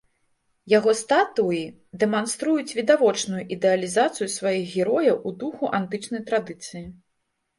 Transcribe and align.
Яго 0.71 0.91
статуі 1.01 1.59
дэманструюць 2.03 2.75
відавочную 2.79 3.43
ідэалізацыю 3.55 4.27
сваіх 4.37 4.65
герояў 4.81 5.17
у 5.31 5.35
духу 5.43 5.65
антычнай 5.81 6.21
традыцыі. 6.31 6.85